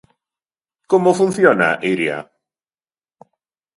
[0.91, 2.17] Como funciona, Iria?